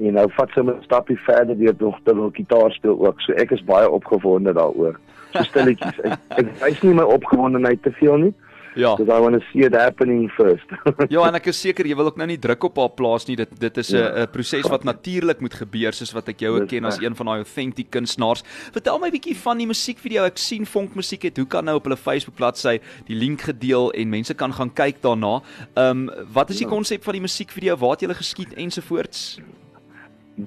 En 0.00 0.16
nou 0.16 0.26
vat 0.36 0.52
sy 0.54 0.60
'n 0.60 0.82
stapie 0.82 1.18
verder 1.26 1.56
deur 1.58 1.76
dogter 1.76 2.14
wil 2.14 2.30
gitaar 2.32 2.72
speel 2.72 3.06
ook. 3.06 3.20
So 3.20 3.32
ek 3.32 3.50
is 3.50 3.64
baie 3.64 3.90
opgewonde 3.90 4.52
daaroor. 4.52 4.96
So 5.32 5.42
stilletjies. 5.42 6.00
Ek 6.04 6.18
ek 6.38 6.46
wys 6.60 6.82
nie 6.82 6.94
my 6.94 7.02
opgewondenheid 7.02 7.82
te 7.82 7.92
veel 7.92 8.16
nie. 8.16 8.34
Ja. 8.74 8.94
Because 8.94 9.10
I 9.10 9.20
want 9.20 9.34
to 9.34 9.42
see 9.52 9.64
it 9.66 9.74
happening 9.74 10.30
first. 10.30 10.66
ja, 11.14 11.24
en 11.26 11.34
ek 11.34 11.46
is 11.50 11.60
seker 11.60 11.86
jy 11.86 11.94
wil 11.98 12.06
ook 12.06 12.16
nou 12.16 12.26
nie 12.26 12.38
druk 12.38 12.62
op 12.64 12.76
haar 12.78 12.92
plaas 12.94 13.26
nie. 13.26 13.36
Dit 13.36 13.48
dit 13.60 13.76
is 13.82 13.90
'n 13.92 13.96
Ja. 13.98 14.26
proses 14.26 14.68
wat 14.70 14.84
natuurlik 14.84 15.40
moet 15.40 15.54
gebeur 15.54 15.92
soos 15.92 16.12
wat 16.12 16.28
ek 16.28 16.38
jou 16.40 16.54
ook 16.54 16.68
Dis 16.68 16.78
ken 16.78 16.84
as 16.84 17.00
een 17.00 17.16
van 17.16 17.26
daai 17.26 17.38
authentic 17.42 17.90
kunstenaars. 17.90 18.42
Vertel 18.72 18.98
my 18.98 19.08
'n 19.08 19.10
bietjie 19.12 19.36
van 19.36 19.58
die 19.58 19.66
musiekvideo. 19.66 20.24
Ek 20.24 20.38
sien 20.38 20.64
Vonk 20.66 20.94
Musiek 20.94 21.22
het 21.22 21.36
hoe 21.36 21.46
kan 21.46 21.64
nou 21.64 21.76
op 21.76 21.84
hulle 21.84 21.96
Facebook 21.96 22.36
bladsy 22.36 22.78
die 23.06 23.16
link 23.16 23.40
gedeel 23.40 23.90
en 23.92 24.08
mense 24.08 24.34
kan 24.34 24.52
gaan 24.52 24.70
kyk 24.72 25.00
daarna. 25.02 25.42
Ehm 25.74 26.08
um, 26.08 26.10
wat 26.32 26.50
is 26.50 26.58
die 26.58 26.66
Ja. 26.66 26.72
konsep 26.72 27.02
van 27.02 27.12
die 27.12 27.22
musiekvideo? 27.22 27.76
Waar 27.76 27.90
het 27.90 28.00
julle 28.00 28.14
geskiet 28.14 28.54
ensovoorts? 28.54 29.40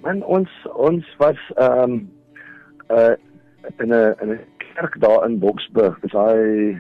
Man 0.01 0.23
ons 0.23 0.49
ons 0.75 1.03
was 1.17 1.37
ehm 1.57 1.79
um, 1.83 2.09
uh 2.89 3.15
in 3.79 3.89
'n 3.91 4.15
in 4.21 4.29
'n 4.31 4.39
kerk 4.75 4.95
daar 4.99 5.25
in 5.27 5.39
Boksburg. 5.39 5.99
Dis 6.01 6.11
hy 6.11 6.77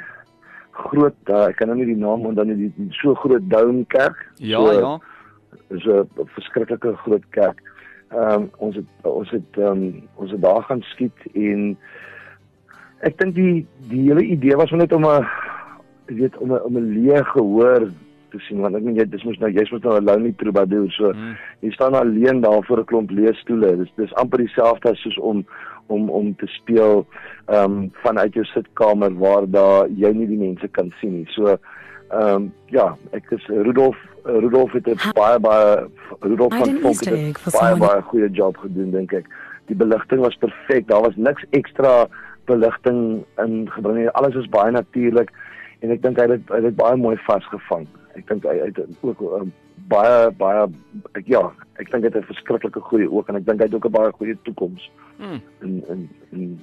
groot 0.73 1.29
uh, 1.29 1.47
ek 1.49 1.59
kan 1.59 1.69
nou 1.69 1.77
nie 1.77 1.91
die 1.91 1.99
naam 1.99 2.25
onthou 2.25 2.45
nie, 2.45 2.55
die, 2.55 2.71
die 2.77 2.89
so 2.97 3.13
groot 3.15 3.45
dome 3.49 3.85
kerk. 3.93 4.19
Ja, 4.37 4.57
so, 4.57 4.73
ja. 4.73 4.93
Dis 5.69 5.85
'n 5.85 6.27
verskriklike 6.35 6.95
groot 7.05 7.25
kerk. 7.29 7.61
Ehm 8.13 8.43
um, 8.43 8.49
ons 8.57 8.75
het 8.75 9.07
ons 9.09 9.29
het 9.29 9.57
ehm 9.57 9.83
um, 9.83 10.07
ons 10.15 10.31
het 10.31 10.41
daar 10.41 10.63
gaan 10.63 10.81
skiet 10.93 11.19
en 11.33 11.77
ek 13.01 13.17
dink 13.17 13.35
die 13.35 13.65
die 13.89 14.07
hele 14.09 14.23
idee 14.23 14.55
was 14.55 14.71
maar 14.71 14.79
net 14.85 14.93
om 14.93 15.05
'n 15.05 15.25
weet 16.05 16.37
om 16.37 16.53
'n 16.53 16.61
om 16.67 16.77
'n 16.77 16.93
leë 16.97 17.23
gehoor 17.33 17.89
te 18.31 18.39
sien 18.39 18.61
want 18.61 18.75
ek 18.75 18.83
meen 18.83 18.95
jy 18.95 19.05
dis 19.09 19.23
mos 19.23 19.39
nou 19.39 19.51
jy's 19.51 19.71
mos 19.71 19.81
nou 19.81 19.97
'n 19.97 20.05
lonely 20.05 20.33
troubadour 20.37 20.91
so 20.91 21.11
Hmm. 21.11 21.35
jy 21.61 21.71
staan 21.71 21.93
alleen 21.93 22.41
daar 22.41 22.63
voor 22.63 22.79
'n 22.79 22.85
klomp 22.85 23.09
leesstoele. 23.09 23.77
Dis 23.77 23.91
dis 23.95 24.13
amper 24.13 24.39
dieselfde 24.39 24.89
as 24.91 25.01
soos 25.01 25.17
om 25.17 25.45
om 25.87 26.09
om 26.09 26.35
te 26.35 26.47
speel 26.47 27.05
ehm 27.45 27.71
um, 27.71 27.91
vanuit 28.03 28.33
jou 28.33 28.45
sitkamer 28.45 29.13
waar 29.19 29.49
daar 29.49 29.87
jy 29.89 30.11
nie 30.11 30.27
die 30.27 30.37
mense 30.37 30.67
kan 30.67 30.93
sien 30.99 31.17
nie. 31.17 31.27
So 31.35 31.47
ehm 31.47 32.35
um, 32.35 32.53
ja, 32.65 32.95
ek 33.11 33.31
is 33.31 33.45
Rudolf 33.47 33.97
Rudolf 34.23 34.71
het 34.71 34.87
'n 34.87 34.97
baie 35.13 35.39
baie 35.39 35.87
Rudolf 36.19 36.53
van 36.57 36.77
Easter 36.83 37.17
het 37.17 37.33
baie 37.33 37.51
someone- 37.51 37.87
baie 37.87 38.01
goeie 38.01 38.29
job 38.31 38.57
gedoen 38.57 38.91
dink 38.91 39.11
ek. 39.13 39.25
Die 39.65 39.75
beligting 39.75 40.21
was 40.21 40.35
perfek. 40.35 40.87
Daar 40.87 41.01
was 41.01 41.15
niks 41.15 41.45
ekstra 41.49 42.07
beligting 42.45 43.23
ingebring 43.37 43.97
nie. 43.97 44.09
Alles 44.09 44.35
is 44.35 44.49
baie 44.49 44.71
natuurlik 44.71 45.31
en 45.79 45.91
ek 45.91 46.01
dink 46.01 46.17
hy 46.17 46.27
het 46.27 46.49
hy 46.49 46.63
het 46.63 46.75
baie 46.75 46.95
mooi 46.95 47.17
vasgevang. 47.17 47.87
Ek 48.15 48.27
dink 48.27 48.43
hy 48.43 48.59
hy 48.59 48.65
het 48.71 48.79
ook 49.01 49.21
um, 49.21 49.51
baie 49.87 50.31
baie 50.31 50.67
ek, 51.13 51.27
ja, 51.27 51.41
ek 51.79 51.91
dink 51.91 52.03
hy 52.03 52.09
het 52.09 52.17
'n 52.17 52.29
verskriklike 52.29 52.79
goeie 52.81 53.09
oog 53.09 53.29
en 53.29 53.35
ek 53.35 53.45
dink 53.45 53.59
hy 53.59 53.65
het 53.65 53.75
ook 53.75 53.85
'n 53.85 53.91
baie 53.91 54.11
goeie 54.11 54.37
toekoms 54.43 54.89
Hmm. 55.17 55.41
in 55.61 55.83
in 55.89 56.09
in 56.31 56.59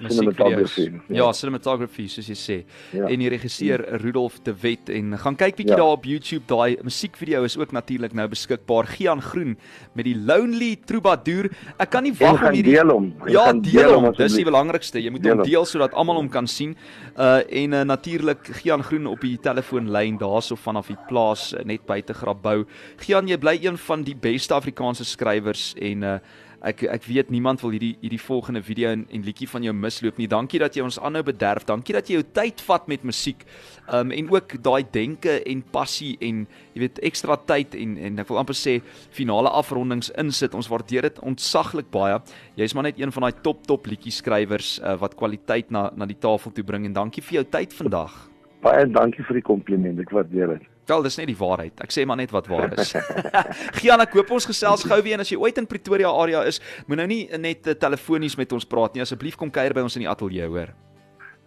Musiekvideo's. 0.00 0.72
cinematography. 0.74 1.14
Ja, 1.14 1.32
cinematography 1.32 2.06
soos 2.08 2.26
jy 2.28 2.36
sê. 2.38 2.56
Ja. 2.96 3.06
En 3.08 3.18
die 3.18 3.28
regisseur 3.28 3.84
Rudolf 4.02 4.38
de 4.42 4.54
Wet 4.62 4.88
en 4.88 5.18
gaan 5.18 5.36
kyk 5.36 5.56
bietjie 5.56 5.76
Ja. 5.76 5.82
daar 5.82 5.92
op 5.98 6.04
YouTube. 6.04 6.42
Daai 6.46 6.76
musiekvideo 6.82 7.44
is 7.44 7.56
ook 7.58 7.72
natuurlik 7.72 8.12
nou 8.12 8.28
beskikbaar. 8.28 8.86
Gian 8.86 9.20
Groen 9.22 9.56
met 9.94 10.04
die 10.04 10.16
Lonely 10.16 10.76
Troubadour. 10.84 11.50
Ek 11.78 11.90
kan 11.90 12.02
nie 12.02 12.12
wag 12.18 12.40
om 12.42 12.52
hierdie 12.54 12.74
deel 12.74 12.88
hom. 12.90 13.14
Ja, 13.28 13.52
deel 13.52 13.94
hom. 13.94 14.12
Dis 14.16 14.34
die 14.34 14.44
belangrikste. 14.44 15.00
Jy 15.02 15.10
moet 15.10 15.22
Deel 15.22 15.32
hom 15.32 15.40
hom. 15.40 15.48
deel 15.50 15.64
sodat 15.64 15.92
almal 15.94 16.16
hom 16.16 16.28
kan 16.28 16.46
sien. 16.46 16.76
Uh 17.18 17.40
en 17.50 17.72
uh, 17.72 17.82
natuurlik 17.84 18.38
Gian 18.62 18.82
Groen 18.82 19.06
op 19.06 19.20
die 19.20 19.36
telefoonlyn 19.38 20.18
daarso 20.18 20.56
vanaf 20.56 20.86
die 20.86 20.96
plaas 21.08 21.52
uh, 21.54 21.60
net 21.64 21.84
buite 21.86 22.14
Grabouw. 22.14 22.64
Gian, 22.98 23.28
jy 23.28 23.36
bly 23.38 23.58
een 23.62 23.76
van 23.78 24.02
die 24.02 24.14
beste 24.16 24.54
Afrikaanse 24.54 25.04
skrywers 25.04 25.74
en 25.78 26.02
uh 26.02 26.18
Ek 26.60 26.82
ek 26.92 27.06
weet 27.08 27.30
niemand 27.32 27.62
wil 27.64 27.72
hierdie 27.72 27.94
hierdie 28.02 28.20
volgende 28.20 28.60
video 28.62 28.90
en, 28.92 29.06
en 29.08 29.22
liedjie 29.24 29.48
van 29.48 29.64
jou 29.64 29.72
misloop 29.72 30.18
nie. 30.20 30.28
Dankie 30.28 30.60
dat 30.60 30.74
jy 30.76 30.84
ons 30.84 30.98
aanhou 31.00 31.22
bederf. 31.24 31.64
Dankie 31.64 31.96
dat 31.96 32.08
jy 32.10 32.18
jou 32.18 32.26
tyd 32.36 32.60
vat 32.66 32.88
met 32.90 33.06
musiek. 33.08 33.46
Um 33.88 34.12
en 34.12 34.28
ook 34.28 34.58
daai 34.60 34.84
denke 34.92 35.38
en 35.40 35.62
passie 35.72 36.18
en 36.20 36.42
jy 36.74 36.82
weet 36.84 37.00
ekstra 37.08 37.38
tyd 37.48 37.76
en 37.78 37.96
en 37.96 38.20
ek 38.20 38.28
wil 38.28 38.42
amper 38.42 38.58
sê 38.58 38.76
finale 39.16 39.48
afrondings 39.56 40.12
insit. 40.20 40.54
Ons 40.54 40.68
waardeer 40.68 41.08
dit 41.08 41.22
ontsaglik 41.24 41.88
baie. 41.90 42.20
Jy's 42.60 42.76
maar 42.76 42.90
net 42.90 43.00
een 43.00 43.14
van 43.16 43.28
daai 43.28 43.40
top 43.40 43.64
top 43.66 43.88
liedjie 43.88 44.12
skrywers 44.12 44.76
uh, 44.84 44.98
wat 45.00 45.16
kwaliteit 45.16 45.72
na 45.72 45.88
na 45.96 46.04
die 46.04 46.20
tafel 46.20 46.52
toe 46.52 46.64
bring 46.64 46.84
en 46.84 46.98
dankie 47.00 47.24
vir 47.24 47.40
jou 47.40 47.46
tyd 47.56 47.72
vandag. 47.72 48.12
Baie 48.60 48.84
dankie 48.84 49.24
vir 49.24 49.40
die 49.40 49.48
kompliment. 49.48 50.00
Ek 50.04 50.12
waardeer 50.12 50.58
dit. 50.58 50.68
Wel, 50.90 51.02
dis 51.06 51.16
net 51.20 51.28
die 51.30 51.36
waarheid. 51.38 51.78
Ek 51.86 51.92
sê 51.94 52.02
maar 52.08 52.18
net 52.18 52.32
wat 52.34 52.48
waar 52.50 52.72
is. 52.82 52.90
Gian, 53.80 54.02
ek 54.02 54.14
hoop 54.18 54.30
ons 54.34 54.46
gesels 54.50 54.82
gou 54.90 54.98
weer 55.06 55.14
en 55.20 55.22
as 55.22 55.30
jy 55.30 55.38
ooit 55.38 55.58
in 55.62 55.68
Pretoria 55.70 56.10
area 56.10 56.42
is, 56.50 56.58
moet 56.90 56.98
nou 56.98 57.06
nie 57.10 57.22
net 57.38 57.66
uh, 57.70 57.76
telefonies 57.78 58.34
met 58.40 58.50
ons 58.56 58.66
praat 58.66 58.96
nie. 58.98 59.04
Asseblief 59.06 59.38
kom 59.38 59.52
kuier 59.54 59.74
by 59.76 59.84
ons 59.86 59.94
in 60.00 60.02
die 60.06 60.10
ateljee, 60.10 60.48
hoor. 60.50 60.72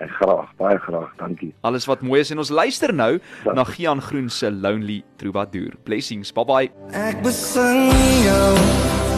Ek 0.02 0.10
graag, 0.18 0.48
baie 0.58 0.80
graag. 0.88 1.12
Dankie. 1.20 1.52
Alles 1.68 1.86
wat 1.92 2.02
mooi 2.08 2.22
is 2.24 2.32
en 2.34 2.40
ons 2.42 2.50
luister 2.56 2.94
nou 2.96 3.20
Ja. 3.46 3.54
na 3.54 3.64
Gian 3.68 4.02
Groen 4.02 4.30
se 4.32 4.50
Lonely 4.52 5.04
Troubadour. 5.22 5.76
Blessings. 5.86 6.32
Bye 6.34 6.48
bye. 6.50 6.72
Ek 6.98 7.20
besing 7.24 7.92
jou 8.26 8.50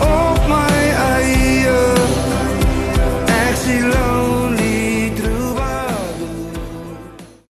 op 0.10 0.42
my 0.52 0.84
eie 1.06 1.80
Ek 3.40 3.56
sien 3.64 3.88